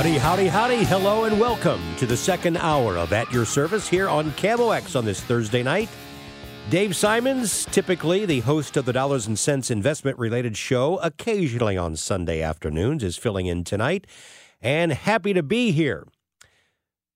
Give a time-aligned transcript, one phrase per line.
[0.00, 0.84] Howdy, howdy, howdy.
[0.84, 5.04] Hello and welcome to the second hour of At Your Service here on KMOX on
[5.04, 5.90] this Thursday night.
[6.70, 11.96] Dave Simons, typically the host of the Dollars and Cents investment related show, occasionally on
[11.96, 14.06] Sunday afternoons, is filling in tonight
[14.62, 16.06] and happy to be here.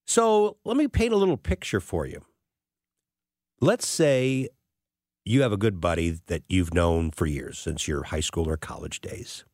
[0.07, 2.21] So let me paint a little picture for you.
[3.63, 4.51] Let's say
[5.25, 8.59] you have a good buddy that you've known for years, since your high school or
[8.59, 9.47] college days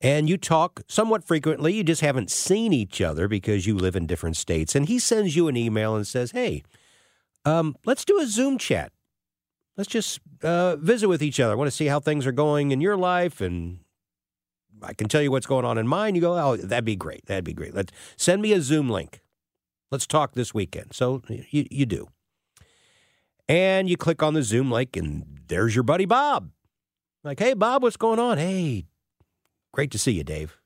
[0.00, 1.74] and you talk somewhat frequently.
[1.74, 4.74] You just haven't seen each other because you live in different states.
[4.74, 6.62] And he sends you an email and says, Hey,
[7.44, 8.92] um, let's do a Zoom chat.
[9.76, 11.52] Let's just uh, visit with each other.
[11.52, 13.78] I want to see how things are going in your life, and
[14.82, 16.14] I can tell you what's going on in mine.
[16.14, 17.26] You go, Oh, that'd be great.
[17.26, 17.74] That'd be great.
[17.74, 19.20] Let's send me a Zoom link.
[19.90, 20.92] Let's talk this weekend.
[20.92, 22.08] So you, you do.
[23.48, 26.50] And you click on the Zoom link, and there's your buddy Bob.
[27.24, 28.38] Like, hey, Bob, what's going on?
[28.38, 28.86] Hey,
[29.72, 30.58] Great to see you, Dave.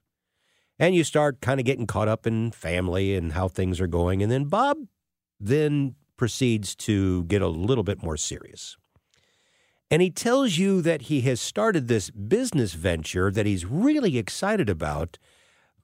[0.79, 4.23] And you start kind of getting caught up in family and how things are going.
[4.23, 4.79] And then Bob
[5.39, 8.77] then proceeds to get a little bit more serious.
[9.91, 14.69] And he tells you that he has started this business venture that he's really excited
[14.69, 15.19] about,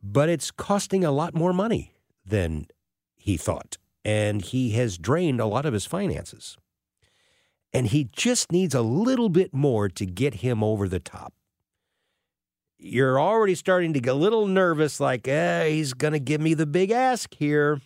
[0.02, 1.92] but it's costing a lot more money
[2.25, 2.66] than
[3.16, 3.76] he thought.
[4.04, 6.56] And he has drained a lot of his finances.
[7.72, 11.34] And he just needs a little bit more to get him over the top
[12.80, 16.54] you're already starting to get a little nervous, like, eh, he's going to give me
[16.54, 17.80] the big ask here.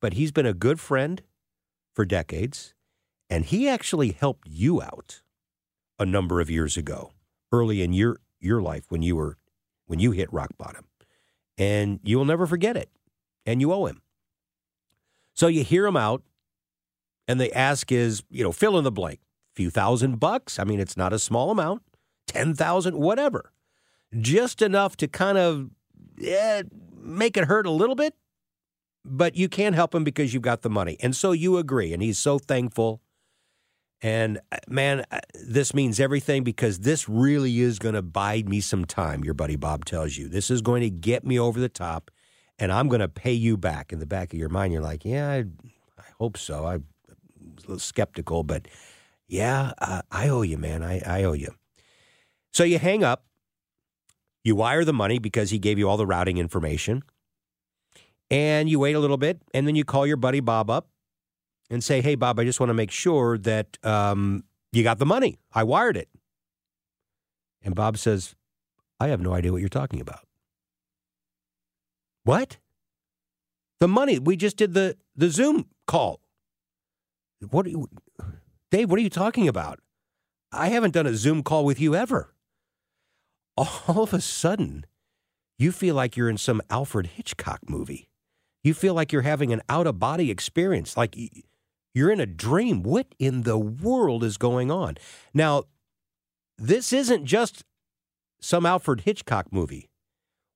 [0.00, 1.22] But he's been a good friend
[1.94, 2.74] for decades,
[3.28, 5.22] and he actually helped you out
[5.98, 7.12] a number of years ago,
[7.52, 9.36] early in your, your life when you were
[9.86, 10.84] when you hit rock bottom.
[11.58, 12.88] And you will never forget it.
[13.44, 14.02] And you owe him.
[15.34, 16.22] So you hear him out,
[17.26, 19.18] and the ask is, you know, fill in the blank.
[19.52, 20.58] A few thousand bucks.
[20.58, 21.82] I mean, it's not a small amount.
[22.28, 23.52] 10,000, whatever
[24.18, 25.70] just enough to kind of
[26.20, 26.62] yeah,
[27.00, 28.14] make it hurt a little bit,
[29.04, 30.96] but you can't help him because you've got the money.
[31.00, 31.92] And so you agree.
[31.92, 33.00] And he's so thankful.
[34.02, 38.60] And uh, man, uh, this means everything because this really is going to buy me
[38.60, 40.28] some time, your buddy Bob tells you.
[40.28, 42.10] This is going to get me over the top,
[42.58, 43.92] and I'm going to pay you back.
[43.92, 45.38] In the back of your mind, you're like, yeah, I,
[45.98, 46.66] I hope so.
[46.66, 48.68] I'm a little skeptical, but
[49.28, 50.82] yeah, uh, I owe you, man.
[50.82, 51.54] I, I owe you.
[52.52, 53.24] So you hang up
[54.44, 57.02] you wire the money because he gave you all the routing information.
[58.30, 60.88] And you wait a little bit, and then you call your buddy Bob up
[61.68, 65.06] and say, Hey, Bob, I just want to make sure that um, you got the
[65.06, 65.38] money.
[65.52, 66.08] I wired it.
[67.62, 68.36] And Bob says,
[69.00, 70.26] I have no idea what you're talking about.
[72.24, 72.58] What?
[73.80, 74.18] The money.
[74.18, 76.20] We just did the, the Zoom call.
[77.50, 77.88] What you,
[78.70, 79.80] Dave, what are you talking about?
[80.52, 82.34] I haven't done a Zoom call with you ever
[83.56, 84.86] all of a sudden,
[85.58, 88.08] you feel like you're in some Alfred Hitchcock movie.
[88.62, 91.16] You feel like you're having an out of body experience, like
[91.94, 92.82] you're in a dream.
[92.82, 94.96] What in the world is going on?
[95.34, 95.64] Now,
[96.56, 97.64] this isn't just
[98.40, 99.90] some Alfred Hitchcock movie.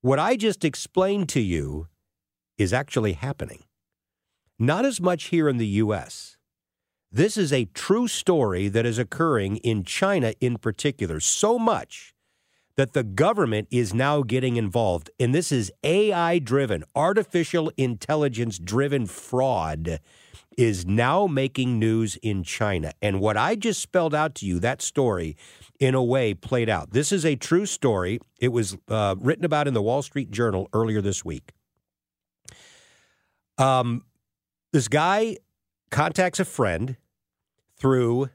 [0.01, 1.87] What I just explained to you
[2.57, 3.63] is actually happening.
[4.57, 6.37] Not as much here in the U.S.
[7.11, 12.14] This is a true story that is occurring in China in particular, so much
[12.77, 15.09] that the government is now getting involved.
[15.19, 19.99] And this is AI driven, artificial intelligence driven fraud
[20.57, 22.93] is now making news in China.
[23.01, 25.35] And what I just spelled out to you, that story,
[25.79, 26.91] in a way, played out.
[26.91, 28.19] This is a true story.
[28.39, 31.51] It was uh, written about in the Wall Street Journal earlier this week.
[33.57, 34.03] Um,
[34.71, 35.37] this guy
[35.91, 36.97] contacts a friend
[37.77, 38.29] through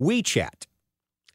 [0.00, 0.66] WeChat,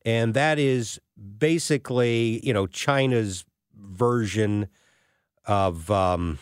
[0.05, 0.99] and that is
[1.37, 3.45] basically you know China's
[3.75, 4.67] version
[5.45, 6.39] of um,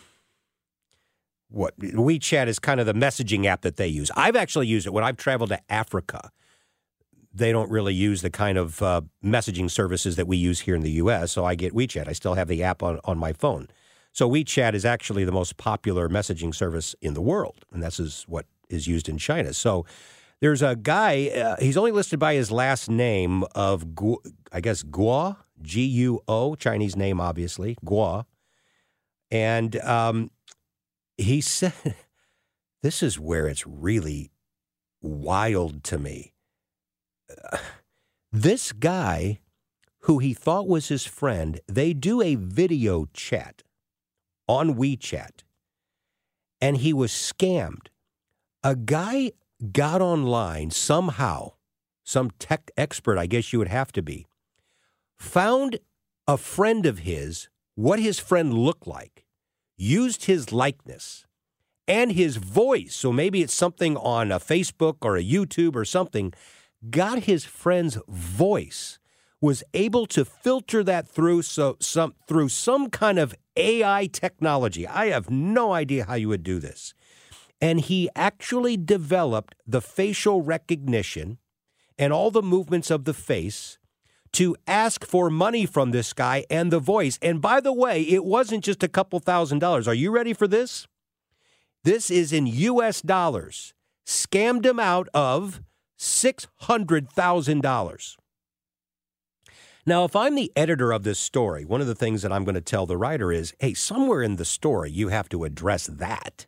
[1.49, 4.11] what WeChat is kind of the messaging app that they use.
[4.15, 6.31] I've actually used it when I've traveled to Africa.
[7.33, 10.81] They don't really use the kind of uh, messaging services that we use here in
[10.81, 12.07] the U.S., so I get WeChat.
[12.07, 13.67] I still have the app on, on my phone.
[14.11, 18.25] So WeChat is actually the most popular messaging service in the world, and this is
[18.27, 19.53] what is used in China.
[19.53, 19.85] So
[20.41, 24.17] there's a guy, uh, he's only listed by his last name of, Gu,
[24.51, 28.25] I guess, Guo, G U O, Chinese name, obviously, Guo.
[29.29, 30.31] And um,
[31.17, 31.73] he said,
[32.81, 34.31] this is where it's really
[35.01, 36.33] wild to me.
[38.31, 39.39] This guy,
[40.01, 43.63] who he thought was his friend, they do a video chat
[44.47, 45.41] on WeChat,
[46.61, 47.87] and he was scammed.
[48.63, 49.31] A guy
[49.71, 51.53] got online somehow,
[52.03, 54.25] some tech expert, I guess you would have to be,
[55.17, 55.79] found
[56.27, 59.25] a friend of his, what his friend looked like,
[59.77, 61.25] used his likeness
[61.87, 62.95] and his voice.
[62.95, 66.33] So maybe it's something on a Facebook or a YouTube or something,
[66.89, 68.99] got his friend's voice,
[69.41, 74.85] was able to filter that through so some through some kind of AI technology.
[74.85, 76.93] I have no idea how you would do this.
[77.61, 81.39] And he actually developed the facial recognition
[81.97, 83.77] and all the movements of the face
[84.31, 87.19] to ask for money from this guy and the voice.
[87.21, 89.85] And by the way, it wasn't just a couple thousand dollars.
[89.87, 90.87] Are you ready for this?
[91.83, 93.73] This is in US dollars.
[94.05, 95.61] Scammed him out of
[95.99, 98.15] $600,000.
[99.85, 102.55] Now, if I'm the editor of this story, one of the things that I'm going
[102.55, 106.45] to tell the writer is hey, somewhere in the story, you have to address that.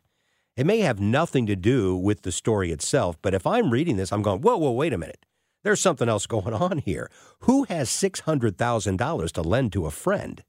[0.56, 4.12] It may have nothing to do with the story itself, but if I'm reading this,
[4.12, 5.24] I'm going, whoa, whoa, wait a minute.
[5.62, 7.10] There's something else going on here.
[7.40, 10.42] Who has $600,000 to lend to a friend?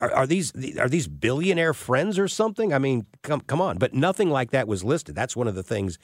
[0.00, 2.72] Are, are, these are these billionaire friends or something?
[2.74, 5.14] I mean, come come on, but nothing like that was listed.
[5.14, 5.98] That's one of the things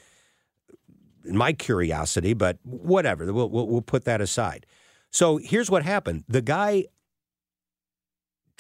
[1.26, 3.30] in my curiosity, but whatever.
[3.32, 4.64] We'll, we'll, we'll put that aside.
[5.10, 6.86] So here's what happened: the guy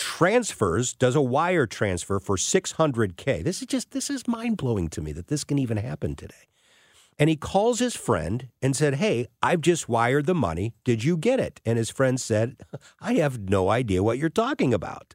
[0.02, 3.44] transfers, does a wire transfer for 600k.
[3.44, 6.48] This is just this is mind blowing to me that this can even happen today.
[7.18, 10.74] And he calls his friend and said, Hey, I've just wired the money.
[10.82, 11.60] Did you get it?
[11.64, 12.56] And his friend said,
[13.00, 15.14] I have no idea what you're talking about.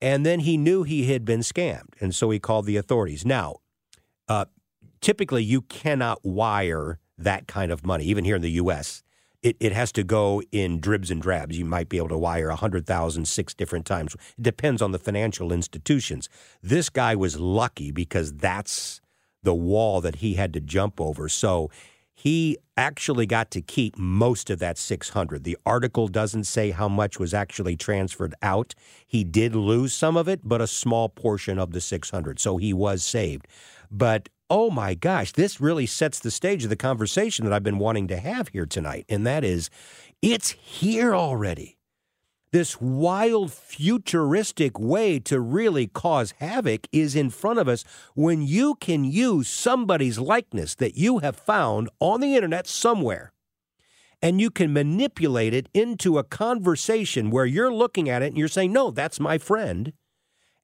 [0.00, 1.94] And then he knew he had been scammed.
[2.00, 3.24] And so he called the authorities.
[3.24, 3.56] Now,
[4.28, 4.46] uh,
[5.00, 9.02] typically, you cannot wire that kind of money, even here in the U.S.
[9.44, 11.58] It, it has to go in dribs and drabs.
[11.58, 14.14] You might be able to wire 100,000 six different times.
[14.14, 16.30] It depends on the financial institutions.
[16.62, 19.02] This guy was lucky because that's
[19.42, 21.28] the wall that he had to jump over.
[21.28, 21.70] So
[22.14, 25.44] he actually got to keep most of that 600.
[25.44, 28.74] The article doesn't say how much was actually transferred out.
[29.06, 32.38] He did lose some of it, but a small portion of the 600.
[32.40, 33.46] So he was saved.
[33.90, 37.78] But oh my gosh, this really sets the stage of the conversation that I've been
[37.78, 39.06] wanting to have here tonight.
[39.08, 39.70] And that is,
[40.22, 41.78] it's here already
[42.54, 47.82] this wild futuristic way to really cause havoc is in front of us
[48.14, 53.32] when you can use somebody's likeness that you have found on the internet somewhere
[54.22, 58.46] and you can manipulate it into a conversation where you're looking at it and you're
[58.46, 59.92] saying, No, that's my friend.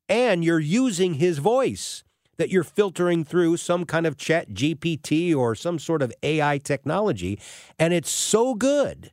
[0.08, 2.04] And you're using his voice
[2.40, 7.38] that you're filtering through some kind of chat GPT or some sort of AI technology.
[7.78, 9.12] And it's so good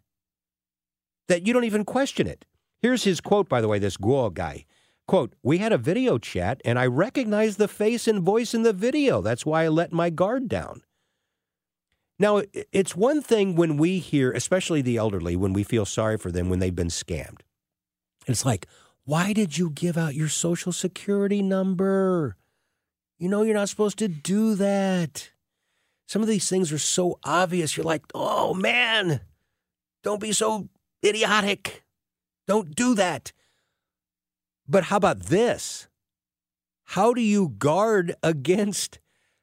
[1.28, 2.46] that you don't even question it.
[2.82, 4.64] Here's his quote, by the way, this Guo guy.
[5.10, 8.72] Quote, we had a video chat and I recognized the face and voice in the
[8.72, 9.22] video.
[9.22, 10.84] That's why I let my guard down.
[12.18, 16.32] Now, it's one thing when we hear, especially the elderly, when we feel sorry for
[16.32, 17.42] them when they've been scammed.
[18.26, 18.68] It's like,
[19.04, 22.38] why did you give out your social security number?
[23.18, 25.32] You know, you're not supposed to do that.
[26.08, 27.76] Some of these things are so obvious.
[27.76, 29.22] You're like, oh man,
[30.04, 30.70] don't be so
[31.04, 31.84] idiotic.
[32.48, 33.34] Don't do that.
[34.68, 35.88] But how about this?
[36.92, 39.00] How do you guard against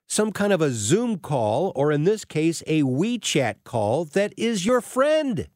[0.07, 4.64] some kind of a Zoom call, or in this case, a WeChat call that is
[4.64, 5.49] your friend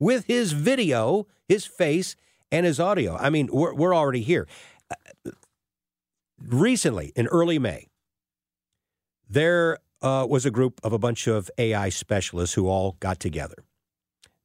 [0.00, 2.16] with his video, his face,
[2.50, 3.16] and his audio?
[3.16, 4.46] I mean, we're, we're already here.
[6.48, 7.88] Recently, in early May,
[9.28, 13.64] there uh, was a group of a bunch of AI specialists who all got together.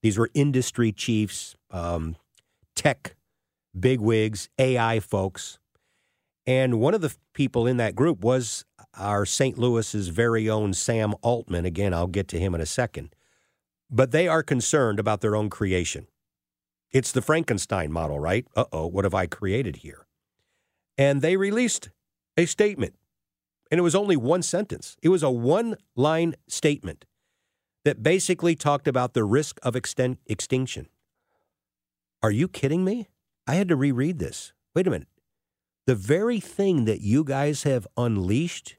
[0.02, 2.16] These were industry chiefs, um,
[2.76, 3.16] tech
[3.78, 5.60] bigwigs, AI folks.
[6.46, 8.64] And one of the people in that group was
[8.98, 9.58] our St.
[9.58, 11.66] Louis's very own Sam Altman.
[11.66, 13.14] Again, I'll get to him in a second.
[13.90, 16.08] But they are concerned about their own creation.
[16.92, 18.46] It's the Frankenstein model, right?
[18.56, 20.07] Uh oh, what have I created here?
[20.98, 21.90] And they released
[22.36, 22.96] a statement,
[23.70, 24.98] and it was only one sentence.
[25.02, 27.06] It was a one line statement
[27.86, 30.88] that basically talked about the risk of extinction.
[32.22, 33.10] Are you kidding me?
[33.46, 34.54] I had to reread this.
[34.76, 35.08] Wait a minute.
[35.86, 38.76] The very thing that you guys have unleashed,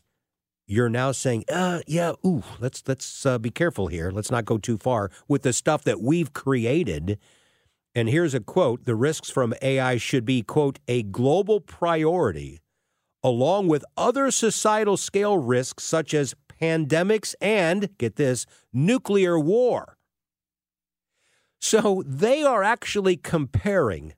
[0.66, 4.10] you're now saying, uh, yeah, ooh, let's let's uh, be careful here.
[4.10, 7.18] Let's not go too far with the stuff that we've created.
[7.95, 12.61] And here's a quote: "The risks from AI should be quote a global priority,
[13.23, 19.99] along with other societal scale risks such as pandemics and get this nuclear war."
[21.61, 24.14] So they are actually comparing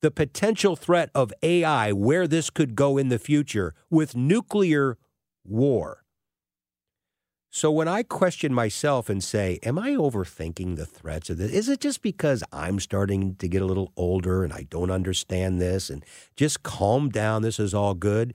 [0.00, 4.98] the potential threat of AI, where this could go in the future, with nuclear
[5.44, 6.03] war.
[7.54, 11.52] So when I question myself and say, Am I overthinking the threats of this?
[11.52, 15.60] Is it just because I'm starting to get a little older and I don't understand
[15.60, 17.42] this and just calm down?
[17.42, 18.34] This is all good.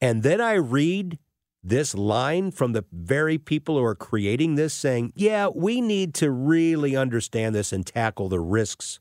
[0.00, 1.18] And then I read
[1.60, 6.30] this line from the very people who are creating this saying, Yeah, we need to
[6.30, 9.00] really understand this and tackle the risks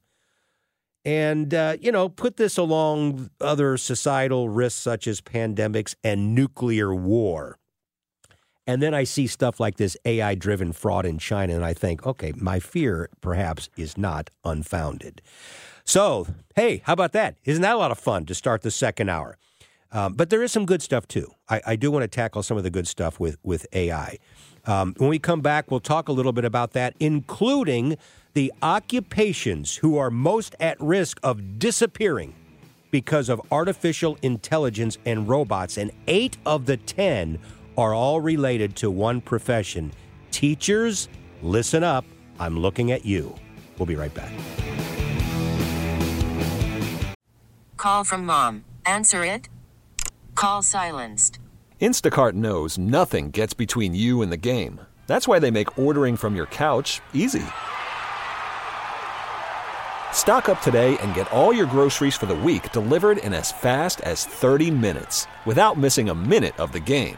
[1.05, 6.93] and uh, you know put this along other societal risks such as pandemics and nuclear
[6.95, 7.59] war
[8.67, 12.05] and then i see stuff like this ai driven fraud in china and i think
[12.05, 15.21] okay my fear perhaps is not unfounded.
[15.83, 17.35] So hey how about that?
[17.43, 19.37] Isn't that a lot of fun to start the second hour?
[19.91, 21.29] Um, but there is some good stuff too.
[21.49, 24.17] I, I, do want to tackle some of the good stuff with with ai
[24.65, 27.97] um, when we come back we'll talk a little bit about that including
[28.33, 32.33] the occupations who are most at risk of disappearing
[32.91, 37.39] because of artificial intelligence and robots, and eight of the 10
[37.77, 39.91] are all related to one profession.
[40.31, 41.09] Teachers,
[41.41, 42.05] listen up.
[42.39, 43.35] I'm looking at you.
[43.77, 44.31] We'll be right back.
[47.77, 48.63] Call from mom.
[48.85, 49.49] Answer it.
[50.35, 51.39] Call silenced.
[51.81, 54.79] Instacart knows nothing gets between you and the game.
[55.07, 57.43] That's why they make ordering from your couch easy.
[60.13, 64.01] Stock up today and get all your groceries for the week delivered in as fast
[64.01, 67.17] as 30 minutes without missing a minute of the game.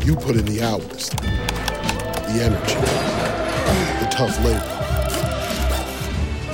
[0.00, 2.74] You put in the hours, the energy,
[4.00, 4.78] the tough labor.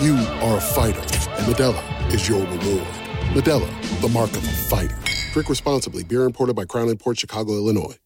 [0.02, 2.86] You are a fighter, and Modelo is your reward.
[3.32, 4.98] Modelo, the mark of a fighter.
[5.32, 6.04] Drink responsibly.
[6.04, 7.96] Beer imported by Crown Port Chicago, Illinois.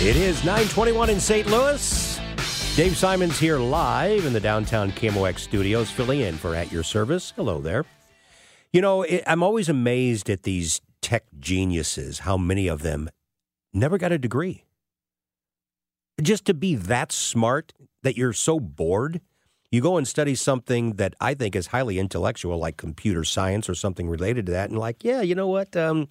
[0.00, 1.46] It is 921 in St.
[1.46, 2.03] Louis.
[2.76, 7.32] Dave Simons here live in the downtown KMOX studios, filling in for At Your Service.
[7.36, 7.84] Hello there.
[8.72, 13.10] You know, I'm always amazed at these tech geniuses, how many of them
[13.72, 14.64] never got a degree.
[16.20, 19.20] Just to be that smart that you're so bored,
[19.70, 23.76] you go and study something that I think is highly intellectual, like computer science or
[23.76, 25.76] something related to that, and like, yeah, you know what?
[25.76, 26.08] Um,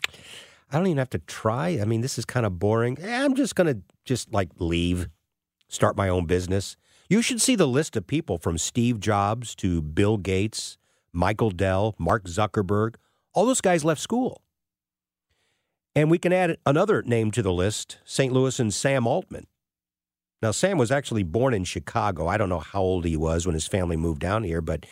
[0.71, 1.77] I don't even have to try.
[1.81, 2.97] I mean, this is kind of boring.
[3.01, 5.09] Eh, I'm just going to just like leave,
[5.73, 6.77] start my own business.
[7.09, 10.77] You should see the list of people from Steve Jobs to Bill Gates,
[11.11, 12.95] Michael Dell, Mark Zuckerberg.
[13.33, 14.41] All those guys left school.
[15.95, 18.33] And we can add another name to the list St.
[18.33, 19.47] Louis and Sam Altman.
[20.41, 22.27] Now, Sam was actually born in Chicago.
[22.27, 24.85] I don't know how old he was when his family moved down here, but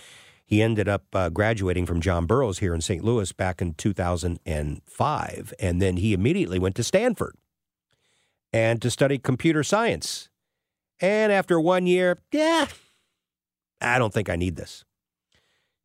[0.46, 3.04] he ended up uh, graduating from John Burroughs here in St.
[3.04, 5.54] Louis back in 2005.
[5.60, 7.36] And then he immediately went to Stanford
[8.54, 10.30] and to study computer science.
[11.02, 12.68] And after one year, yeah,
[13.82, 14.86] I don't think I need this.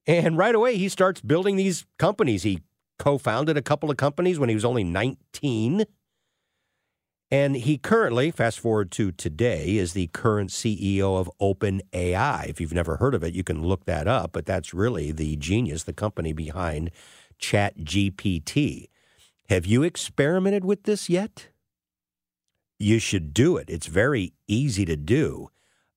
[0.07, 2.43] And right away, he starts building these companies.
[2.43, 2.61] He
[2.99, 5.85] co founded a couple of companies when he was only 19.
[7.29, 12.47] And he currently, fast forward to today, is the current CEO of OpenAI.
[12.47, 15.35] If you've never heard of it, you can look that up, but that's really the
[15.37, 16.93] genius, the company behind
[17.41, 18.91] ChatGPT.
[19.49, 21.49] Have you experimented with this yet?
[22.79, 23.71] You should do it.
[23.71, 25.51] It's very easy to do.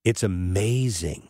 [0.03, 1.29] It's amazing.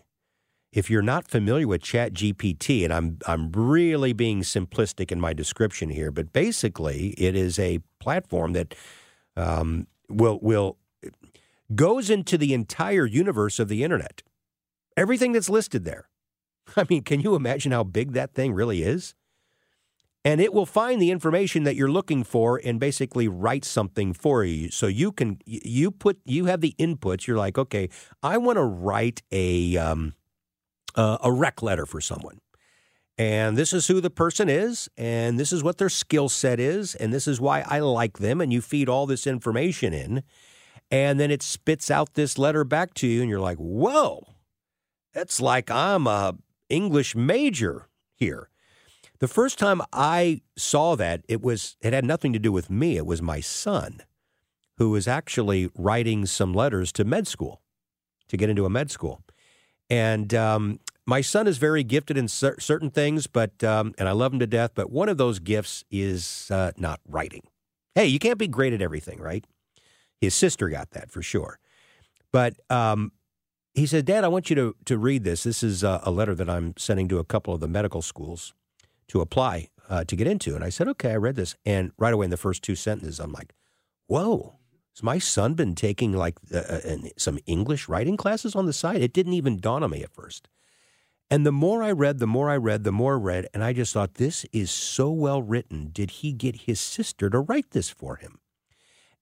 [0.72, 5.90] If you're not familiar with ChatGPT, and I'm I'm really being simplistic in my description
[5.90, 8.76] here, but basically it is a platform that
[9.36, 10.78] um, will will
[11.74, 14.22] goes into the entire universe of the internet.
[14.96, 16.10] Everything that's listed there.
[16.76, 19.16] I mean, can you imagine how big that thing really is?
[20.30, 24.44] And it will find the information that you're looking for and basically write something for
[24.44, 24.70] you.
[24.70, 27.26] So you can you put you have the inputs.
[27.26, 27.90] You're like, okay,
[28.22, 30.14] I want to write a um,
[30.94, 32.42] uh, a rec letter for someone.
[33.18, 36.94] And this is who the person is, and this is what their skill set is,
[36.94, 38.40] and this is why I like them.
[38.40, 40.22] And you feed all this information in,
[40.92, 44.36] and then it spits out this letter back to you, and you're like, whoa,
[45.12, 46.36] that's like I'm a
[46.70, 48.50] English major here.
[49.20, 52.96] The first time I saw that, it was it had nothing to do with me.
[52.96, 54.02] It was my son,
[54.78, 57.62] who was actually writing some letters to med school,
[58.30, 59.22] to get into a med school.
[59.90, 64.14] And um, my son is very gifted in cer- certain things, but um, and I
[64.14, 64.72] love him to death.
[64.74, 67.44] But one of those gifts is uh, not writing.
[67.96, 69.44] Hey, you can't be great at everything, right?
[70.22, 71.60] His sister got that for sure.
[72.32, 73.12] But um,
[73.74, 75.44] he said, Dad, I want you to, to read this.
[75.44, 78.54] This is a, a, letter that I'm sending to a couple of the medical schools
[79.10, 80.56] to apply uh, to get into.
[80.56, 81.56] And I said, okay, I read this.
[81.66, 83.54] And right away in the first two sentences, I'm like,
[84.08, 84.56] whoa,
[84.96, 89.02] has my son been taking like uh, uh some English writing classes on the side?
[89.02, 90.48] It didn't even dawn on me at first.
[91.32, 93.48] And the more I read, the more I read, the more I read.
[93.54, 95.90] And I just thought, this is so well written.
[95.92, 98.40] Did he get his sister to write this for him?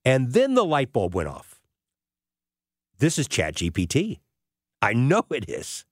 [0.05, 1.59] And then the light bulb went off.
[2.97, 4.19] This is ChatGPT.
[4.81, 5.85] I know it is.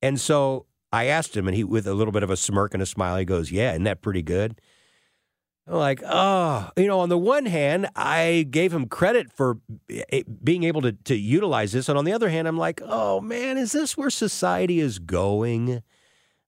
[0.00, 2.82] And so I asked him, and he, with a little bit of a smirk and
[2.82, 4.60] a smile, he goes, Yeah, isn't that pretty good?
[5.66, 9.58] I'm like, oh, you know, on the one hand, I gave him credit for
[9.90, 11.88] eh, being able to, to utilize this.
[11.88, 15.82] And on the other hand, I'm like, oh man, is this where society is going?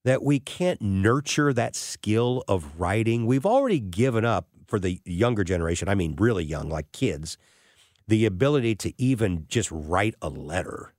[0.05, 3.25] That we can't nurture that skill of writing?
[3.25, 7.39] We've already given up for the younger generation, I mean, really young, like kids,
[8.07, 10.93] the ability to even just write a letter.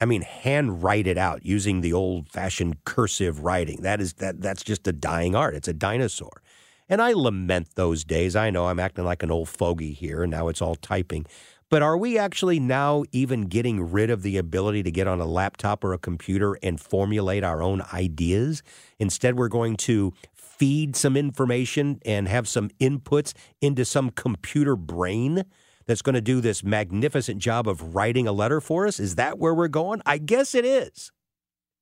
[0.00, 3.82] I mean, hand write it out using the old fashioned cursive writing.
[3.82, 5.54] That is that that's just a dying art.
[5.54, 6.42] It's a dinosaur.
[6.88, 8.34] And I lament those days.
[8.34, 11.26] I know I'm acting like an old fogey here, and now it's all typing.
[11.68, 15.26] But are we actually now even getting rid of the ability to get on a
[15.26, 18.64] laptop or a computer and formulate our own ideas?
[18.98, 25.44] Instead, we're going to feed some information and have some inputs into some computer brain
[25.90, 29.00] that's going to do this magnificent job of writing a letter for us?
[29.00, 30.00] Is that where we're going?
[30.06, 31.10] I guess it is.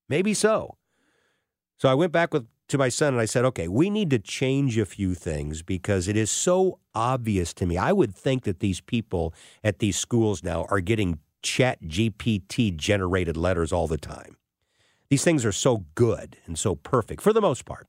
[0.09, 0.79] Maybe so.
[1.77, 4.19] So I went back with to my son and I said, okay, we need to
[4.19, 7.79] change a few things because it is so obvious to me.
[7.79, 13.37] I would think that these people at these schools now are getting chat GPT generated
[13.37, 14.37] letters all the time.
[15.09, 17.87] These things are so good and so perfect for the most part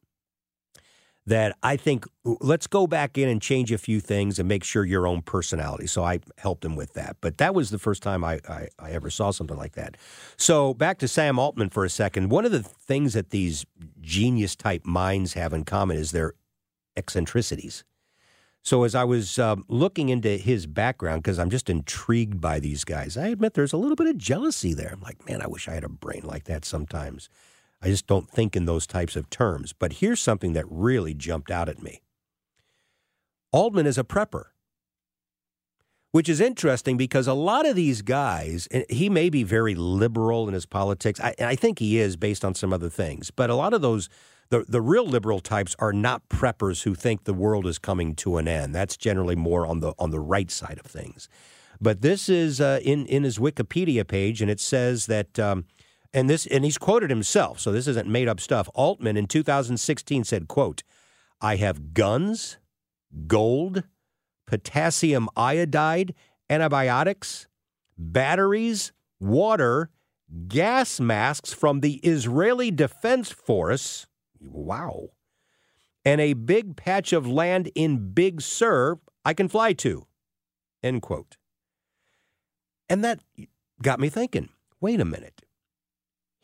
[1.26, 4.84] that I think let's go back in and change a few things and make sure
[4.84, 5.86] your own personality.
[5.86, 7.18] So I helped him with that.
[7.22, 9.96] But that was the first time I, I, I, ever saw something like that.
[10.38, 12.30] So back to Sam Altman for a second.
[12.30, 13.66] One of the things that these
[14.02, 16.34] genius type minds have in common is their
[16.98, 17.84] eccentricities.
[18.62, 22.84] So as I was um, looking into his background, because I'm just intrigued by these
[22.84, 24.92] guys, I admit there's a little bit of jealousy there.
[24.92, 27.30] I'm like, man, I wish I had a brain like that sometimes.
[27.82, 29.74] I just don't think in those types of terms.
[29.74, 32.02] But here's something that really jumped out at me
[33.52, 34.46] Altman is a prepper,
[36.12, 40.54] which is interesting because a lot of these guys, he may be very liberal in
[40.54, 41.20] his politics.
[41.20, 43.32] I, I think he is based on some other things.
[43.32, 44.10] But a lot of those,
[44.50, 48.38] the, the real liberal types are not preppers who think the world is coming to
[48.38, 48.76] an end.
[48.76, 51.30] That's generally more on the on the right side of things.
[51.82, 55.66] But this is uh, in in his Wikipedia page, and it says that um,
[56.14, 58.70] and this and he's quoted himself, so this isn't made up stuff.
[58.74, 60.84] Altman in 2016 said, quote,
[61.42, 62.58] I have guns,
[63.28, 63.84] gold,
[64.48, 66.14] potassium iodide,
[66.50, 67.48] antibiotics,
[67.98, 69.90] batteries, water,
[70.48, 74.08] gas masks from the Israeli Defense Force.
[74.42, 75.10] Wow.
[76.06, 80.08] And a big patch of land in Big Sur I can fly to.
[80.82, 81.38] End quote.
[82.88, 83.20] And that
[83.82, 84.50] got me thinking
[84.82, 85.42] wait a minute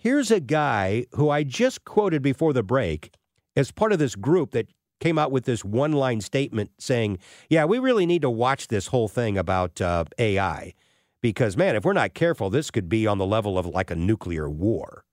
[0.06, 3.12] Here's a guy who I just quoted before the break
[3.56, 4.68] as part of this group that
[5.00, 7.18] came out with this one line statement saying,
[7.50, 10.76] Yeah, we really need to watch this whole thing about uh, AI
[11.24, 13.96] because, man, if we're not careful, this could be on the level of like a
[13.96, 15.06] nuclear war.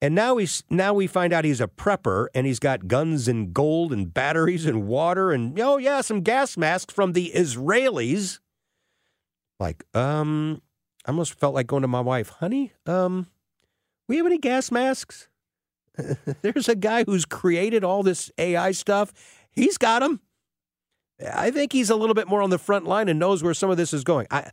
[0.00, 3.52] And now he's now we find out he's a prepper and he's got guns and
[3.52, 8.40] gold and batteries and water and oh yeah, some gas masks from the Israelis.
[9.58, 10.62] Like, um,
[11.04, 13.26] I almost felt like going to my wife, honey, um,
[14.10, 15.28] we have any gas masks?
[16.42, 19.12] There's a guy who's created all this AI stuff.
[19.52, 20.20] He's got them.
[21.32, 23.70] I think he's a little bit more on the front line and knows where some
[23.70, 24.26] of this is going.
[24.28, 24.50] I,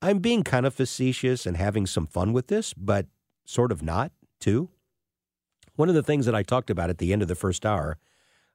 [0.00, 3.06] I'm being kind of facetious and having some fun with this, but
[3.44, 4.70] sort of not, too.
[5.74, 7.98] One of the things that I talked about at the end of the first hour,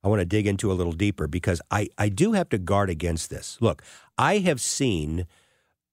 [0.06, 2.90] I want to dig into a little deeper because I, I do have to guard
[2.90, 3.58] against this.
[3.60, 3.82] Look,
[4.18, 5.26] I have seen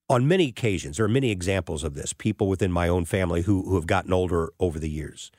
[0.08, 3.62] on many occasions, there are many examples of this, people within my own family who,
[3.62, 5.30] who have gotten older over the years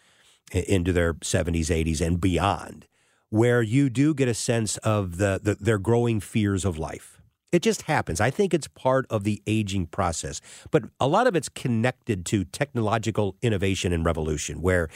[0.51, 2.87] into their 70s, 80s, and beyond,
[3.29, 7.21] where you do get a sense of the, the their growing fears of life.
[7.51, 8.19] It just happens.
[8.19, 12.45] I think it's part of the aging process, but a lot of it's connected to
[12.45, 14.89] technological innovation and revolution, where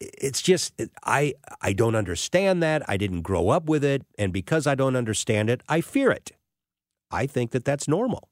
[0.00, 2.88] it's just I I don't understand that.
[2.88, 6.32] I didn't grow up with it, and because I don't understand it, I fear it.
[7.10, 8.28] I think that that's normal.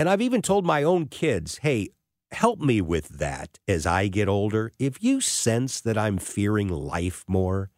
[0.00, 1.90] And I've even told my own kids, "Hey,
[2.30, 4.72] help me with that as I get older.
[4.78, 7.68] If you sense that I'm fearing life more,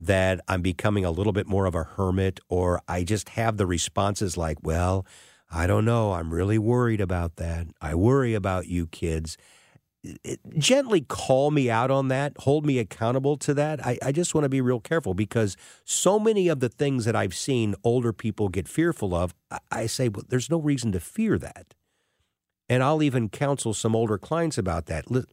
[0.00, 3.66] that I'm becoming a little bit more of a hermit, or I just have the
[3.66, 5.04] responses like, well,
[5.50, 6.14] I don't know.
[6.14, 7.66] I'm really worried about that.
[7.78, 9.36] I worry about you kids.
[10.56, 13.84] Gently call me out on that, hold me accountable to that.
[13.84, 17.14] I, I just want to be real careful because so many of the things that
[17.14, 21.00] I've seen older people get fearful of, I, I say, well, there's no reason to
[21.00, 21.74] fear that.
[22.68, 25.10] And I'll even counsel some older clients about that.
[25.10, 25.28] Look,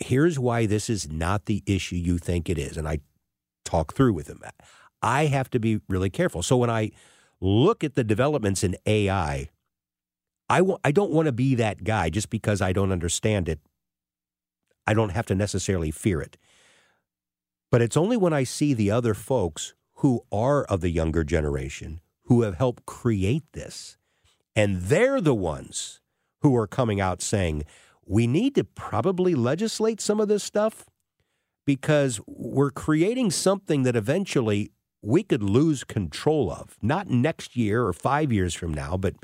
[0.00, 2.76] here's why this is not the issue you think it is.
[2.76, 2.98] And I
[3.64, 4.40] talk through with them.
[5.02, 6.42] I have to be really careful.
[6.42, 6.90] So when I
[7.40, 9.48] look at the developments in AI,
[10.48, 13.60] I w- I don't want to be that guy just because I don't understand it.
[14.86, 16.36] I don't have to necessarily fear it.
[17.70, 22.00] But it's only when I see the other folks who are of the younger generation
[22.24, 23.96] who have helped create this
[24.54, 26.00] and they're the ones
[26.40, 27.64] who are coming out saying,
[28.04, 30.86] we need to probably legislate some of this stuff
[31.66, 34.70] because we're creating something that eventually
[35.02, 36.76] we could lose control of.
[36.80, 39.14] Not next year or five years from now, but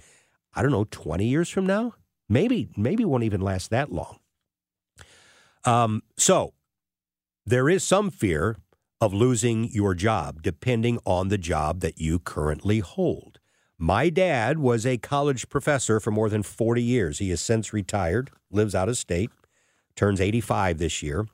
[0.55, 1.95] I don't know, 20 years from now?
[2.29, 4.19] Maybe, maybe won't even last that long.
[5.65, 6.55] Um, so
[7.47, 8.57] there is some fear
[9.01, 13.39] of losing your job depending on the job that you currently hold.
[13.79, 17.19] My dad was a college professor for more than 40 years.
[17.19, 19.31] He has since retired, lives out of state,
[19.97, 21.27] turns 85 this year.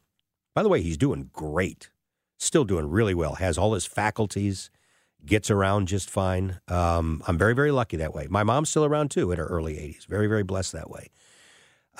[0.54, 1.90] By the way, he's doing great,
[2.38, 4.70] still doing really well, has all his faculties,
[5.24, 6.60] gets around just fine.
[6.68, 8.26] Um, I'm very, very lucky that way.
[8.30, 10.06] My mom's still around too in her early 80s.
[10.06, 11.08] Very, very blessed that way.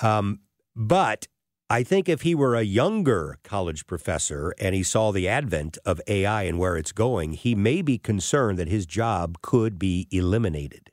[0.01, 0.39] Um,
[0.75, 1.27] but
[1.69, 6.01] I think if he were a younger college professor and he saw the advent of
[6.07, 10.91] AI and where it's going, he may be concerned that his job could be eliminated.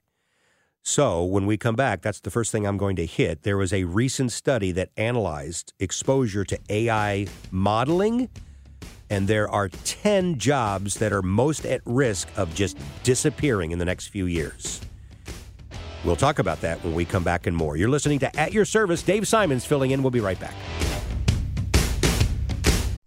[0.82, 3.42] So, when we come back, that's the first thing I'm going to hit.
[3.42, 8.28] There was a recent study that analyzed exposure to AI modeling,
[9.10, 13.84] and there are 10 jobs that are most at risk of just disappearing in the
[13.84, 14.80] next few years.
[16.04, 17.76] We'll talk about that when we come back and more.
[17.76, 19.02] You're listening to At Your Service.
[19.02, 20.02] Dave Simons filling in.
[20.02, 20.54] We'll be right back.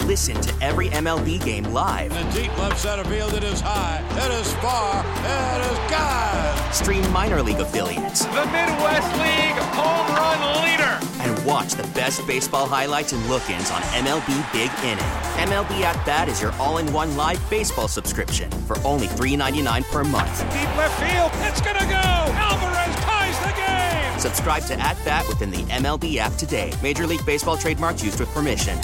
[0.10, 2.12] Listen to every MLB game live.
[2.12, 6.74] In the deep left center field, it is high, it is far, it is God.
[6.74, 8.26] Stream minor league affiliates.
[8.26, 11.00] The Midwest League home run leader.
[11.22, 15.29] And watch the best baseball highlights and look ins on MLB Big Inning.
[15.40, 20.04] MLB At Bat is your all in one live baseball subscription for only $3.99 per
[20.04, 20.42] month.
[20.52, 21.96] Deep left field, it's going to go.
[21.96, 24.20] Alvarez ties the game.
[24.20, 26.74] Subscribe to At Bat within the MLB app today.
[26.84, 28.78] Major League Baseball trademarks used with permission.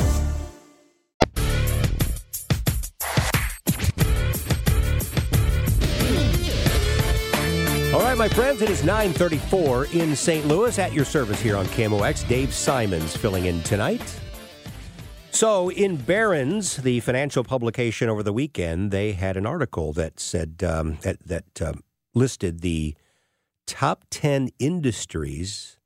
[7.93, 10.47] All right, my friends, it is 934 in St.
[10.47, 12.25] Louis at your service here on KMOX.
[12.29, 14.21] Dave Simons filling in tonight.
[15.35, 20.63] So, in Barron's, the financial publication over the weekend, they had an article that said
[20.65, 22.95] um, that, that um, listed the
[23.67, 25.77] top 10 industries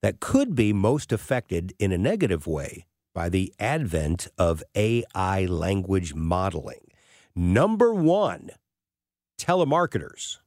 [0.00, 6.14] that could be most affected in a negative way by the advent of AI language
[6.14, 6.86] modeling.
[7.36, 8.52] Number one,
[9.38, 10.38] telemarketers.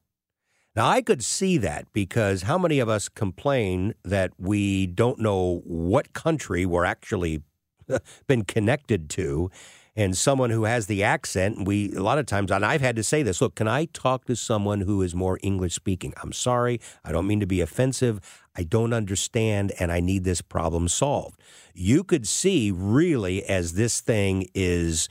[0.74, 5.62] Now, I could see that because how many of us complain that we don't know
[5.64, 7.44] what country we're actually
[8.26, 9.50] been connected to?
[9.96, 13.02] And someone who has the accent, we a lot of times, and I've had to
[13.02, 16.14] say this look, can I talk to someone who is more English speaking?
[16.22, 16.80] I'm sorry.
[17.04, 18.20] I don't mean to be offensive.
[18.54, 21.40] I don't understand, and I need this problem solved.
[21.74, 25.08] You could see really as this thing is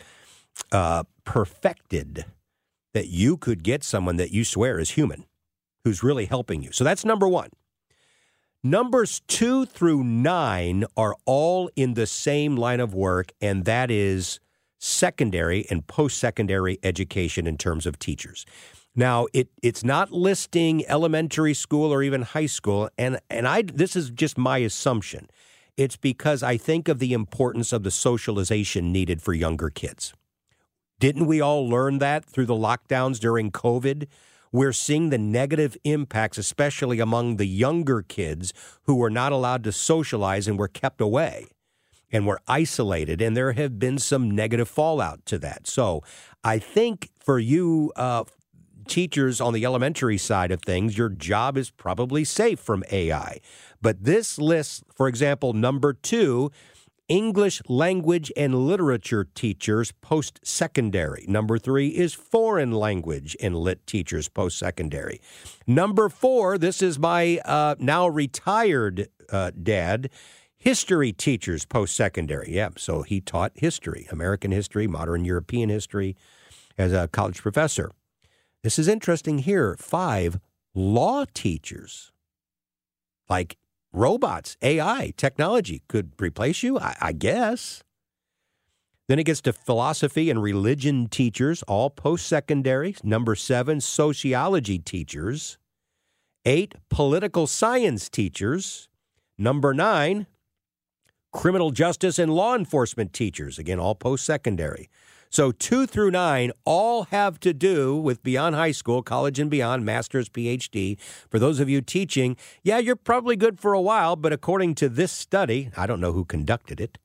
[0.71, 2.25] uh, perfected
[2.93, 5.25] that you could get someone that you swear is human
[5.83, 6.71] who's really helping you.
[6.71, 7.49] So that's number one.
[8.63, 14.39] Numbers two through nine are all in the same line of work, and that is
[14.79, 18.45] secondary and post secondary education in terms of teachers.
[18.95, 23.95] Now, it, it's not listing elementary school or even high school, and, and I this
[23.95, 25.29] is just my assumption.
[25.77, 30.13] It's because I think of the importance of the socialization needed for younger kids.
[30.99, 34.07] Didn't we all learn that through the lockdowns during COVID?
[34.51, 39.71] We're seeing the negative impacts, especially among the younger kids who were not allowed to
[39.71, 41.47] socialize and were kept away
[42.11, 43.21] and were isolated.
[43.21, 45.67] And there have been some negative fallout to that.
[45.67, 46.03] So
[46.43, 48.23] I think for you, uh,
[48.87, 53.39] teachers on the elementary side of things, your job is probably safe from AI.
[53.81, 56.51] But this list, for example, number two,
[57.07, 61.25] English language and literature teachers post secondary.
[61.27, 65.21] Number three is foreign language and lit teachers post secondary.
[65.65, 70.09] Number four, this is my uh, now retired uh, dad,
[70.57, 72.53] history teachers post secondary.
[72.53, 76.15] Yeah, so he taught history, American history, modern European history
[76.77, 77.91] as a college professor.
[78.63, 79.77] This is interesting here.
[79.79, 80.39] Five,
[80.75, 82.11] law teachers.
[83.29, 83.57] Like
[83.97, 87.83] robots, AI, technology could replace you, I, I guess.
[89.07, 92.95] Then it gets to philosophy and religion teachers, all post secondary.
[93.03, 95.57] Number seven, sociology teachers.
[96.45, 98.89] Eight, political science teachers.
[99.37, 100.27] Number nine,
[101.31, 104.89] criminal justice and law enforcement teachers, again, all post secondary.
[105.29, 109.85] So two through nine all have to do with beyond high school, college and beyond,
[109.85, 110.99] master's, PhD.
[111.29, 114.89] For those of you teaching, yeah, you're probably good for a while, but according to
[114.89, 116.97] this study, I don't know who conducted it,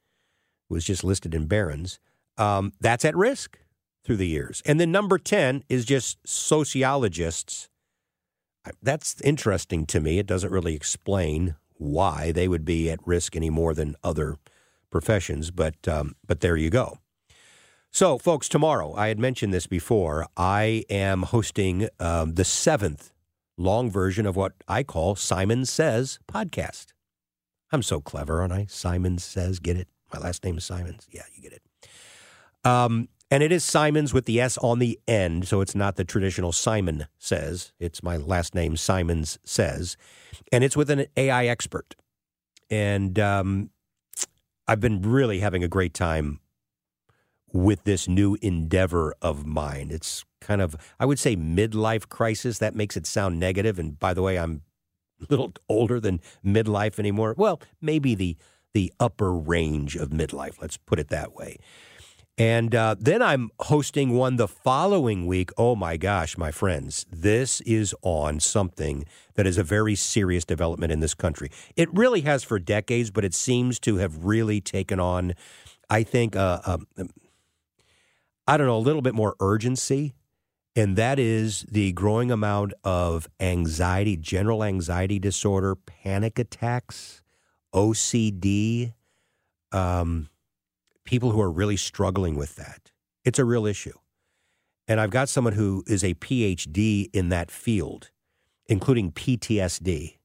[0.70, 1.98] it was just listed in Barron's,
[2.38, 3.58] um, that's at risk
[4.04, 4.62] through the years.
[4.66, 7.68] And then number 10 is just sociologists.
[8.82, 10.18] That's interesting to me.
[10.18, 14.36] It doesn't really explain why they would be at risk any more than other
[14.90, 16.98] professions, but um, but there you go.
[17.94, 23.12] So, folks, tomorrow, I had mentioned this before, I am hosting um, the seventh
[23.58, 26.86] long version of what I call Simon Says podcast.
[27.70, 28.64] I'm so clever, aren't I?
[28.66, 29.88] Simon Says, get it?
[30.10, 31.06] My last name is Simons.
[31.10, 31.62] Yeah, you get it.
[32.64, 36.04] Um, and it is Simons with the S on the end, so it's not the
[36.04, 37.74] traditional Simon Says.
[37.78, 39.98] It's my last name, Simons Says.
[40.50, 41.94] And it's with an AI expert.
[42.70, 43.68] And um,
[44.66, 46.40] I've been really having a great time
[47.52, 49.90] with this new endeavor of mine.
[49.90, 52.58] It's kind of, I would say, midlife crisis.
[52.58, 53.78] That makes it sound negative.
[53.78, 54.62] And by the way, I'm
[55.20, 57.34] a little older than midlife anymore.
[57.36, 58.36] Well, maybe the
[58.74, 60.60] the upper range of midlife.
[60.60, 61.58] Let's put it that way.
[62.38, 65.50] And uh, then I'm hosting one the following week.
[65.58, 70.92] Oh my gosh, my friends, this is on something that is a very serious development
[70.92, 71.50] in this country.
[71.76, 75.34] It really has for decades, but it seems to have really taken on,
[75.90, 76.86] I think, uh, um,
[78.46, 80.14] I don't know, a little bit more urgency.
[80.74, 87.22] And that is the growing amount of anxiety, general anxiety disorder, panic attacks,
[87.74, 88.94] OCD,
[89.70, 90.28] um,
[91.04, 92.90] people who are really struggling with that.
[93.24, 93.98] It's a real issue.
[94.88, 98.10] And I've got someone who is a PhD in that field,
[98.66, 100.16] including PTSD.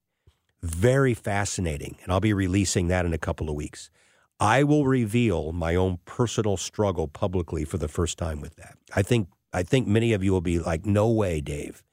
[0.62, 1.98] Very fascinating.
[2.04, 3.90] And I'll be releasing that in a couple of weeks.
[4.40, 8.78] I will reveal my own personal struggle publicly for the first time with that.
[8.96, 11.84] I think I think many of you will be like, "No way, Dave.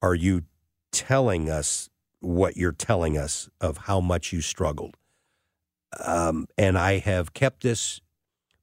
[0.00, 0.44] Are you
[0.92, 4.96] telling us what you're telling us of how much you struggled?"
[6.04, 8.00] Um, and I have kept this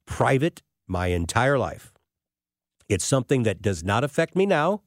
[0.06, 1.92] private my entire life.
[2.88, 4.82] It's something that does not affect me now,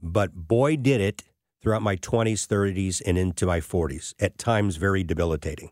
[0.00, 1.24] but boy, did it
[1.62, 5.70] throughout my 20s, 30s, and into my 40s, at times very debilitating.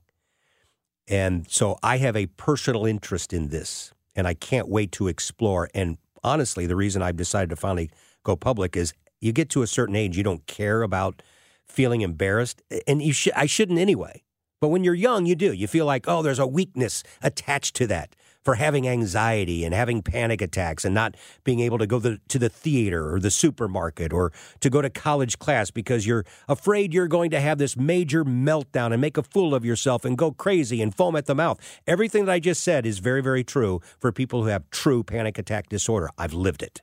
[1.09, 5.69] And so I have a personal interest in this, and I can't wait to explore.
[5.75, 7.91] And honestly, the reason I've decided to finally
[8.25, 11.23] go public is you get to a certain age, you don't care about
[11.67, 14.23] feeling embarrassed, and you sh- I shouldn't anyway.
[14.61, 15.53] But when you're young, you do.
[15.53, 18.17] You feel like, oh, there's a weakness attached to that.
[18.47, 22.39] For having anxiety and having panic attacks and not being able to go the, to
[22.39, 27.09] the theater or the supermarket or to go to college class because you're afraid you're
[27.09, 30.81] going to have this major meltdown and make a fool of yourself and go crazy
[30.81, 31.59] and foam at the mouth.
[31.89, 35.39] Everything that I just said is very, very true for people who have true panic
[35.39, 36.09] attack disorder.
[36.17, 36.83] I've lived it.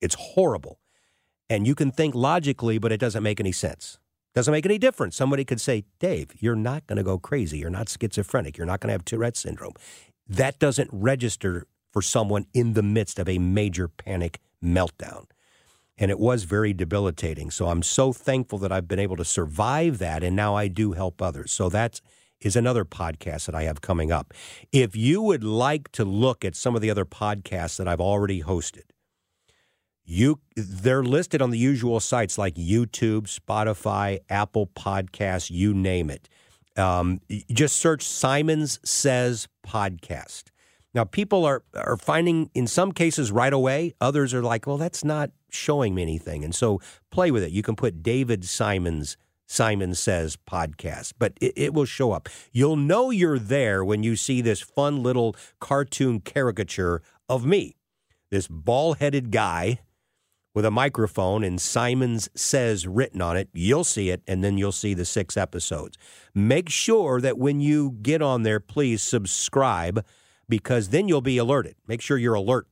[0.00, 0.80] It's horrible.
[1.48, 4.00] And you can think logically, but it doesn't make any sense.
[4.34, 5.16] Doesn't make any difference.
[5.16, 7.58] Somebody could say, Dave, you're not going to go crazy.
[7.58, 8.58] You're not schizophrenic.
[8.58, 9.72] You're not going to have Tourette syndrome.
[10.28, 15.26] That doesn't register for someone in the midst of a major panic meltdown.
[15.96, 17.50] And it was very debilitating.
[17.50, 20.22] So I'm so thankful that I've been able to survive that.
[20.22, 21.50] And now I do help others.
[21.50, 22.00] So that
[22.40, 24.32] is another podcast that I have coming up.
[24.70, 28.42] If you would like to look at some of the other podcasts that I've already
[28.42, 28.84] hosted,
[30.04, 36.28] you they're listed on the usual sites like YouTube, Spotify, Apple Podcasts, you name it.
[36.78, 37.20] Um,
[37.52, 40.44] just search Simons Says Podcast.
[40.94, 43.94] Now, people are are finding in some cases right away.
[44.00, 47.52] Others are like, well, that's not showing me anything, and so play with it.
[47.52, 52.28] You can put David Simons Simon Says podcast, but it, it, will show up.
[52.52, 57.76] You'll know you're there when you see this fun little cartoon caricature of me,
[58.30, 59.80] this ball headed guy
[60.58, 63.48] with a microphone and Simons Says written on it.
[63.52, 65.96] You'll see it, and then you'll see the six episodes.
[66.34, 70.04] Make sure that when you get on there, please subscribe
[70.48, 71.76] because then you'll be alerted.
[71.86, 72.66] Make sure your alert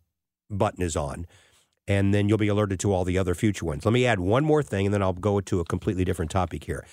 [0.51, 1.29] button is on,
[1.87, 3.85] and then you'll be alerted to all the other future ones.
[3.85, 6.65] Let me add one more thing, and then I'll go to a completely different topic
[6.65, 6.85] here.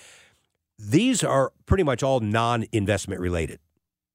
[0.78, 3.58] These are pretty much all non investment related.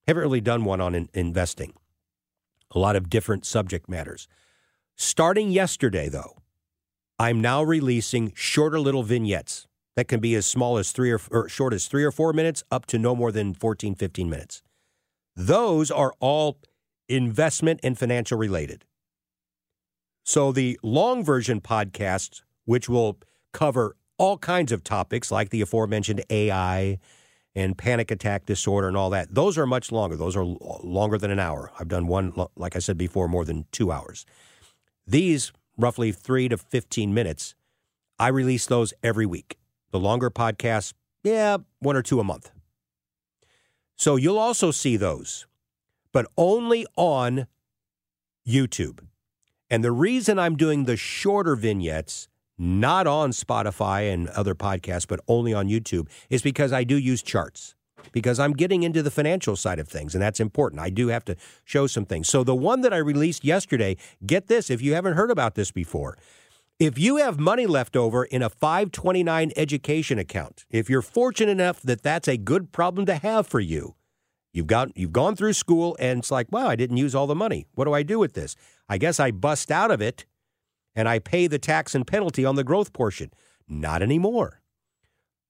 [0.08, 1.74] Haven't really done one on in- investing,
[2.72, 4.30] a lot of different subject matters.
[4.96, 6.38] Starting yesterday, though,
[7.20, 11.50] I'm now releasing shorter little vignettes that can be as small as three or, or,
[11.50, 14.62] short as three or four minutes up to no more than 14, 15 minutes.
[15.36, 16.60] Those are all
[17.10, 18.86] investment and financial related.
[20.24, 23.18] So the long version podcasts, which will
[23.52, 27.00] cover all kinds of topics like the aforementioned AI
[27.54, 30.16] and panic attack disorder and all that, those are much longer.
[30.16, 31.72] Those are longer than an hour.
[31.78, 34.26] I've done one, like I said before, more than two hours.
[35.06, 37.56] These roughly three to 15 minutes.
[38.20, 39.58] I release those every week.
[39.92, 42.52] The longer podcasts, yeah, one or two a month.
[43.96, 45.48] So you'll also see those,
[46.12, 47.48] but only on
[48.48, 49.00] YouTube.
[49.70, 55.20] And the reason I'm doing the shorter vignettes, not on Spotify and other podcasts, but
[55.28, 57.76] only on YouTube, is because I do use charts
[58.12, 60.82] because I'm getting into the financial side of things, and that's important.
[60.82, 62.28] I do have to show some things.
[62.28, 65.72] So, the one that I released yesterday, get this if you haven't heard about this
[65.72, 66.18] before.
[66.80, 71.82] If you have money left over in a 529 education account, if you're fortunate enough
[71.82, 73.96] that that's a good problem to have for you,
[74.54, 77.36] you've got you've gone through school and it's like, wow, I didn't use all the
[77.36, 77.68] money.
[77.74, 78.56] What do I do with this?
[78.88, 80.26] I guess I bust out of it
[80.96, 83.32] and I pay the tax and penalty on the growth portion.
[83.68, 84.59] Not anymore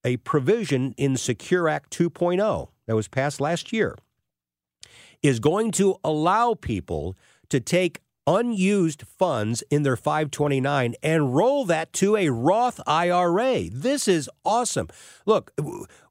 [0.04, 3.98] a provision in Secure Act 2.0 that was passed last year
[5.22, 7.16] is going to allow people
[7.50, 13.70] to take unused funds in their 529 and roll that to a Roth IRA.
[13.72, 14.88] This is awesome.
[15.26, 15.52] Look,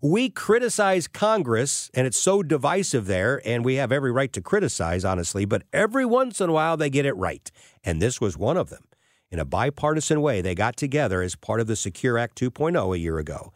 [0.03, 5.05] we criticize Congress and it's so divisive there, and we have every right to criticize,
[5.05, 7.51] honestly, but every once in a while they get it right.
[7.85, 8.83] And this was one of them.
[9.31, 12.99] In a bipartisan way, they got together as part of the Secure Act 2.0 a
[12.99, 13.53] year ago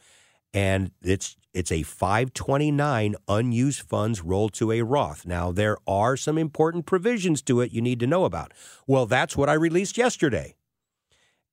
[0.55, 5.27] and it's it's a 529 unused funds rolled to a Roth.
[5.27, 8.53] Now there are some important provisions to it you need to know about.
[8.87, 10.55] Well, that's what I released yesterday.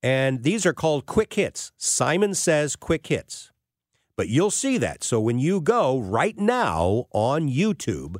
[0.02, 1.74] And these are called quick hits.
[1.76, 3.52] Simon says quick hits.
[4.16, 5.04] But you'll see that.
[5.04, 8.18] So when you go right now on YouTube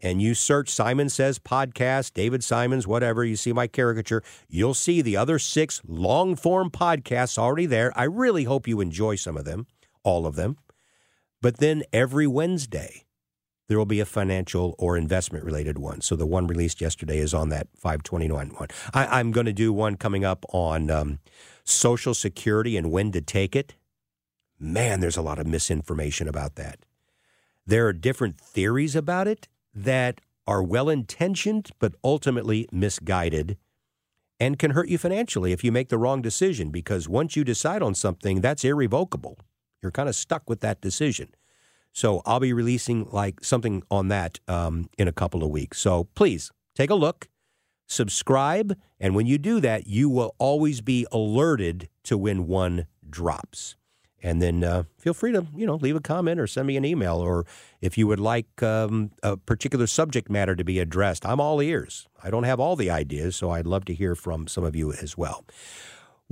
[0.00, 5.00] and you search Simon Says podcast, David Simons, whatever, you see my caricature, you'll see
[5.00, 7.90] the other six long form podcasts already there.
[7.96, 9.66] I really hope you enjoy some of them
[10.04, 10.56] all of them.
[11.42, 13.04] But then every Wednesday,
[13.68, 16.00] there will be a financial or investment related one.
[16.00, 18.68] So the one released yesterday is on that 529 one.
[18.92, 21.18] I, am going to do one coming up on um,
[21.64, 23.74] Social Security and when to take it.
[24.58, 26.78] Man, there's a lot of misinformation about that.
[27.66, 33.56] There are different theories about it that are well intentioned, but ultimately misguided
[34.38, 37.82] and can hurt you financially if you make the wrong decision because once you decide
[37.82, 39.38] on something, that's irrevocable.
[39.84, 41.28] You're kind of stuck with that decision.
[41.92, 45.78] So I'll be releasing like something on that um, in a couple of weeks.
[45.78, 47.28] So please take a look,
[47.86, 53.76] subscribe, and when you do that, you will always be alerted to when one drops.
[54.24, 56.84] And then uh, feel free to you know leave a comment or send me an
[56.84, 57.44] email, or
[57.82, 62.08] if you would like um, a particular subject matter to be addressed, I'm all ears.
[62.22, 64.92] I don't have all the ideas, so I'd love to hear from some of you
[64.94, 65.44] as well.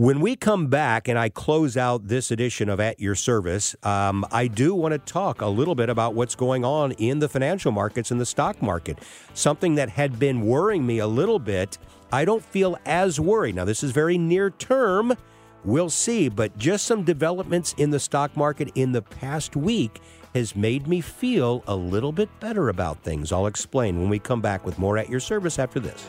[0.03, 4.27] When we come back and I close out this edition of At Your Service, um,
[4.33, 7.71] I do want to talk a little bit about what's going on in the financial
[7.71, 8.99] markets and the stock market.
[9.33, 11.79] Something that had been worrying me a little bit.
[12.11, 13.55] I don't feel as worried.
[13.55, 15.17] Now, this is very near term.
[15.65, 20.01] We'll see, but just some developments in the stock market in the past week
[20.35, 23.31] has made me feel a little bit better about things.
[23.31, 26.05] I'll explain when we come back with more At Your Service after this.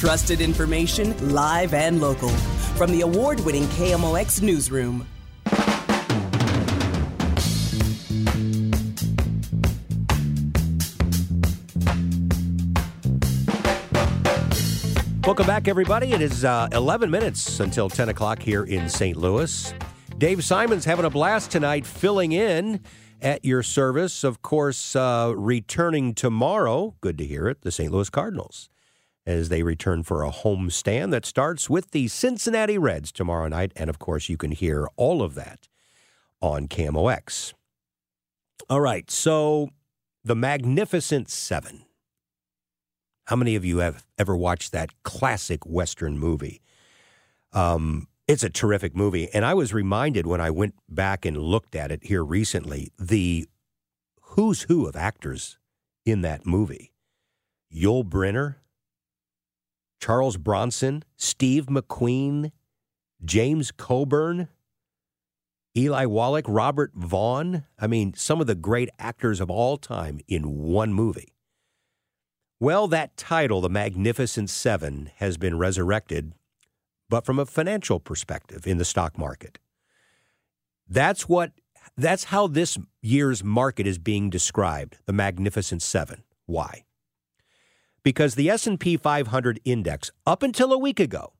[0.00, 2.30] Trusted information, live and local.
[2.30, 5.06] From the award winning KMOX Newsroom.
[15.26, 16.12] Welcome back, everybody.
[16.14, 19.18] It is uh, 11 minutes until 10 o'clock here in St.
[19.18, 19.74] Louis.
[20.16, 22.80] Dave Simons having a blast tonight, filling in
[23.20, 24.24] at your service.
[24.24, 27.92] Of course, uh, returning tomorrow, good to hear it, the St.
[27.92, 28.70] Louis Cardinals
[29.26, 33.72] as they return for a home stand that starts with the Cincinnati Reds tomorrow night.
[33.76, 35.68] And of course, you can hear all of that
[36.40, 37.52] on KMOX.
[38.68, 39.70] All right, so
[40.24, 41.84] the Magnificent Seven.
[43.24, 46.60] How many of you have ever watched that classic Western movie?
[47.52, 49.28] Um, it's a terrific movie.
[49.34, 53.48] And I was reminded when I went back and looked at it here recently the
[54.20, 55.58] who's who of actors
[56.04, 56.92] in that movie.
[57.74, 58.56] Yul Brynner,
[60.00, 62.52] Charles Bronson, Steve McQueen,
[63.24, 64.48] James Coburn,
[65.76, 67.64] Eli Wallach, Robert Vaughn.
[67.78, 71.34] I mean, some of the great actors of all time in one movie.
[72.58, 76.32] Well, that title, The Magnificent Seven, has been resurrected,
[77.08, 79.58] but from a financial perspective in the stock market.
[80.88, 81.52] That's what
[81.96, 86.24] that's how this year's market is being described, the Magnificent Seven.
[86.46, 86.84] Why?
[88.02, 91.32] Because the S&P 500 index up until a week ago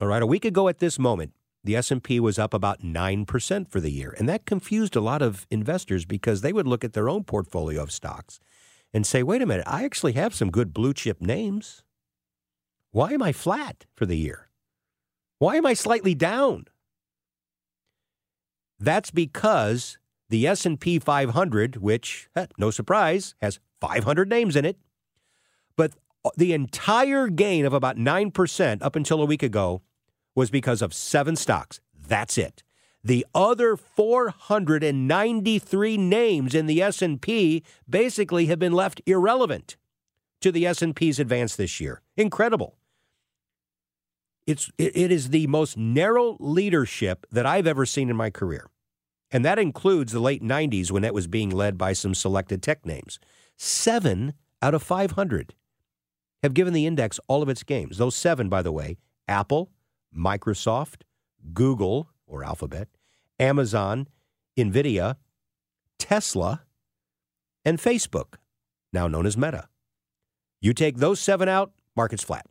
[0.00, 1.32] all right a week ago at this moment
[1.66, 4.14] the S&P was up about 9% for the year.
[4.16, 7.82] And that confused a lot of investors because they would look at their own portfolio
[7.82, 8.38] of stocks
[8.94, 11.82] and say wait a minute I actually have some good blue chip names.
[12.92, 14.48] Why am I flat for the year?
[15.38, 16.66] Why am I slightly down?
[18.78, 19.98] That's because
[20.28, 24.78] the S&P 500 which no surprise has 500 names in it
[26.36, 29.82] the entire gain of about 9% up until a week ago
[30.34, 31.80] was because of seven stocks.
[31.94, 32.62] That's it.
[33.02, 39.76] The other 493 names in the S&P basically have been left irrelevant
[40.40, 42.02] to the S&P's advance this year.
[42.16, 42.76] Incredible.
[44.46, 48.70] It's it is the most narrow leadership that I've ever seen in my career.
[49.30, 52.86] And that includes the late 90s when it was being led by some selected tech
[52.86, 53.18] names.
[53.56, 55.54] 7 out of 500
[56.46, 57.98] have given the index all of its games.
[57.98, 58.96] Those seven, by the way
[59.28, 59.70] Apple,
[60.16, 61.02] Microsoft,
[61.52, 62.88] Google or Alphabet,
[63.38, 64.08] Amazon,
[64.56, 65.16] NVIDIA,
[65.98, 66.62] Tesla,
[67.64, 68.36] and Facebook,
[68.92, 69.68] now known as Meta.
[70.60, 72.46] You take those seven out, market's flat.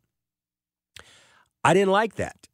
[1.64, 2.48] I didn't like that.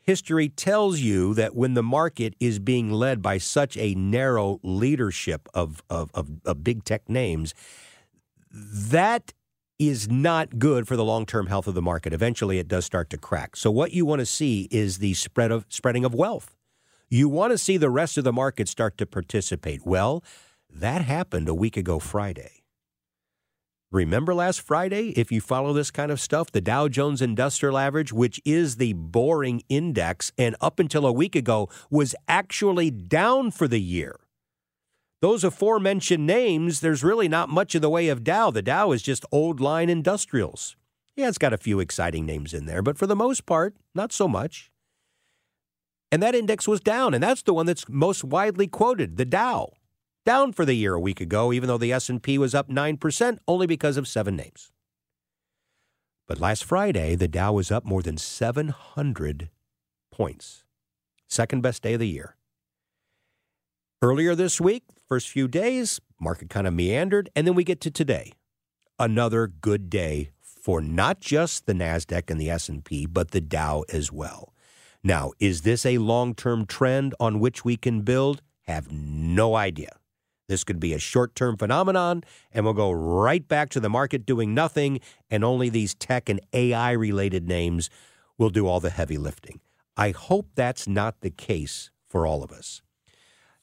[0.00, 5.48] History tells you that when the market is being led by such a narrow leadership
[5.52, 7.54] of, of, of, of big tech names,
[8.50, 9.32] that
[9.78, 12.12] is not good for the long-term health of the market.
[12.12, 13.56] Eventually it does start to crack.
[13.56, 16.54] So what you want to see is the spread of spreading of wealth.
[17.08, 19.86] You want to see the rest of the market start to participate.
[19.86, 20.24] Well,
[20.68, 22.62] that happened a week ago Friday.
[23.92, 28.12] Remember last Friday, if you follow this kind of stuff, the Dow Jones Industrial Average,
[28.12, 33.68] which is the boring index, and up until a week ago was actually down for
[33.68, 34.18] the year
[35.22, 38.50] those aforementioned names, there's really not much in the way of Dow.
[38.50, 40.76] The Dow is just old line industrials.
[41.14, 44.12] Yeah, it's got a few exciting names in there, but for the most part, not
[44.12, 44.70] so much.
[46.12, 49.72] And that index was down, and that's the one that's most widely quoted, the Dow.
[50.26, 53.66] Down for the year a week ago, even though the S&P was up 9% only
[53.66, 54.70] because of seven names.
[56.26, 59.50] But last Friday, the Dow was up more than 700
[60.10, 60.64] points.
[61.28, 62.36] Second best day of the year.
[64.02, 67.90] Earlier this week, first few days, market kind of meandered, and then we get to
[67.90, 68.32] today.
[68.98, 74.12] Another good day for not just the Nasdaq and the S&P, but the Dow as
[74.12, 74.52] well.
[75.02, 78.42] Now, is this a long-term trend on which we can build?
[78.66, 79.96] Have no idea.
[80.46, 82.22] This could be a short-term phenomenon
[82.52, 86.40] and we'll go right back to the market doing nothing and only these tech and
[86.52, 87.88] AI related names
[88.36, 89.60] will do all the heavy lifting.
[89.96, 92.82] I hope that's not the case for all of us.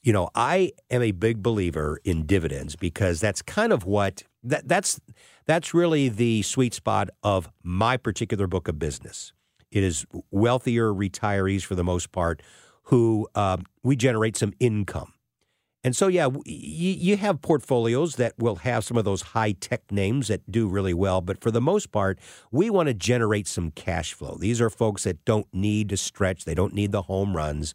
[0.04, 4.68] You know, I am a big believer in dividends because that's kind of what that,
[4.68, 5.00] that's
[5.46, 9.32] that's really the sweet spot of my particular book of business.
[9.72, 12.42] It is wealthier retirees for the most part
[12.84, 15.14] who uh, we generate some income.
[15.86, 20.30] And so, yeah, you have portfolios that will have some of those high tech names
[20.30, 21.20] that do really well.
[21.20, 22.20] But for the most part,
[22.52, 24.38] we want to generate some cash flow.
[24.40, 27.74] These are folks that don't need to stretch, they don't need the home runs.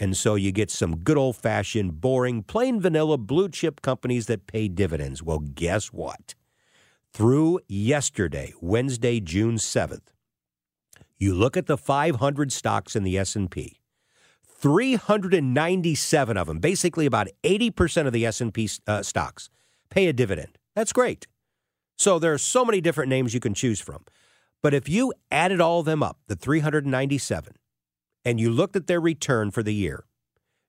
[0.00, 4.46] And so you get some good old fashioned, boring, plain vanilla blue chip companies that
[4.46, 5.22] pay dividends.
[5.22, 6.34] Well, guess what?
[7.12, 10.14] Through yesterday, Wednesday, June 7th,
[11.18, 13.76] you look at the 500 stocks in the S&P
[14.46, 19.50] 397 of them, basically about 80% of the S&P uh, stocks
[19.90, 20.58] pay a dividend.
[20.74, 21.26] That's great.
[21.96, 24.04] So there are so many different names you can choose from.
[24.62, 27.54] But if you added all of them up, the 397,
[28.24, 30.04] and you looked at their return for the year,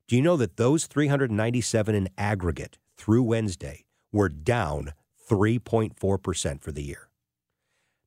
[0.07, 4.93] do you know that those 397 in aggregate through Wednesday were down
[5.29, 7.09] 3.4% for the year?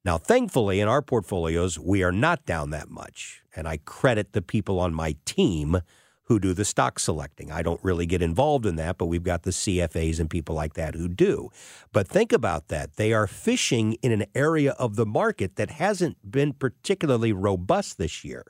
[0.05, 3.43] Now, thankfully, in our portfolios, we are not down that much.
[3.57, 5.81] And I credit the people on my team
[6.25, 7.51] who do the stock selecting.
[7.51, 10.75] I don't really get involved in that, but we've got the CFAs and people like
[10.75, 11.51] that who do.
[11.93, 12.97] But think about that.
[12.97, 18.25] They are fishing in an area of the market that hasn't been particularly robust this
[18.25, 18.45] year.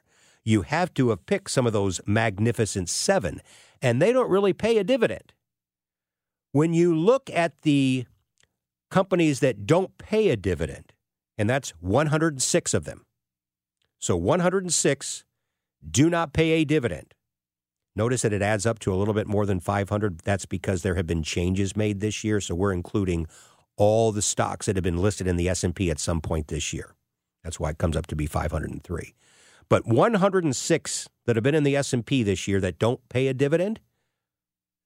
[0.45, 3.41] You have to have picked some of those magnificent seven,
[3.81, 5.33] and they don't really pay a dividend.
[6.53, 8.07] When you look at the
[8.91, 10.93] companies that don't pay a dividend,
[11.37, 13.05] and that's 106 of them.
[13.99, 15.25] So 106
[15.91, 17.15] do not pay a dividend.
[17.97, 20.21] Notice that it adds up to a little bit more than 500.
[20.21, 23.27] That's because there have been changes made this year, so we're including
[23.77, 26.95] all the stocks that have been listed in the S&P at some point this year.
[27.43, 29.15] That's why it comes up to be 503.
[29.69, 33.81] But 106 that have been in the S&P this year that don't pay a dividend,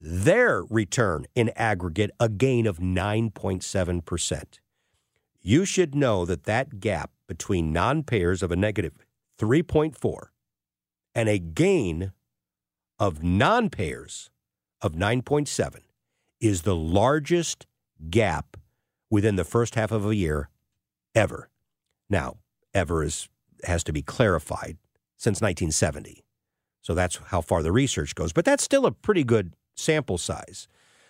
[0.00, 4.44] their return in aggregate a gain of 9.7%
[5.40, 8.94] you should know that that gap between non payers of a negative
[9.38, 10.26] 3.4
[11.14, 12.12] and a gain
[12.98, 14.30] of non payers
[14.82, 15.80] of 9.7
[16.40, 17.66] is the largest
[18.10, 18.56] gap
[19.10, 20.50] within the first half of a year
[21.14, 21.48] ever.
[22.10, 22.36] Now,
[22.74, 23.28] ever is,
[23.64, 24.78] has to be clarified
[25.16, 26.24] since 1970.
[26.80, 28.32] So that's how far the research goes.
[28.32, 30.68] But that's still a pretty good sample size.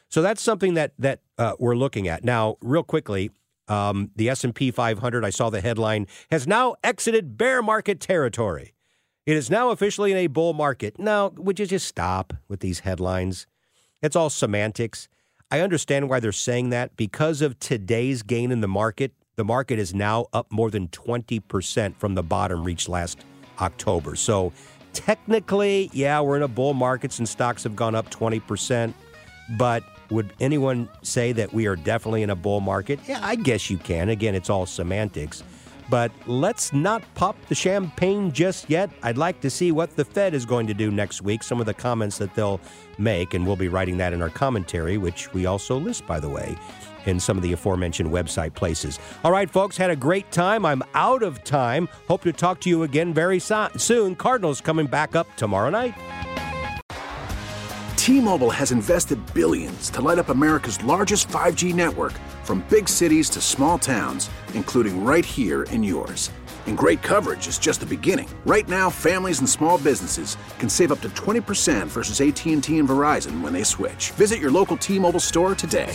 [0.09, 2.57] So that's something that that uh, we're looking at now.
[2.63, 3.31] Real quickly,
[3.69, 8.73] um, the S&P 500, I saw the headline, has now exited bear market territory.
[9.27, 10.99] It is now officially in a bull market.
[10.99, 13.47] Now, would you just stop with these headlines?
[14.01, 15.09] It's all semantics.
[15.51, 19.13] I understand why they're saying that because of today's gain in the market.
[19.39, 23.25] The market is now up more than 20% from the bottom reached last
[23.61, 24.17] October.
[24.17, 24.53] So,
[24.93, 28.93] technically, yeah, we're in a bull market and stocks have gone up 20%,
[29.57, 32.99] but would anyone say that we are definitely in a bull market?
[33.07, 34.09] Yeah, I guess you can.
[34.09, 35.45] Again, it's all semantics.
[35.89, 38.91] But let's not pop the champagne just yet.
[39.05, 41.67] I'd like to see what the Fed is going to do next week, some of
[41.67, 42.61] the comments that they'll
[42.99, 46.29] make, and we'll be writing that in our commentary, which we also list, by the
[46.29, 46.59] way,
[47.09, 48.99] in some of the aforementioned website places.
[49.25, 50.65] All right, folks, had a great time.
[50.65, 51.89] I'm out of time.
[52.07, 54.15] Hope to talk to you again very soon.
[54.15, 55.95] Cardinals coming back up tomorrow night.
[57.97, 63.41] T-Mobile has invested billions to light up America's largest 5G network from big cities to
[63.41, 66.31] small towns, including right here in yours.
[66.67, 68.29] And great coverage is just the beginning.
[68.47, 73.43] Right now, families and small businesses can save up to 20% versus AT&T and Verizon
[73.43, 74.11] when they switch.
[74.13, 75.95] Visit your local T-Mobile store today.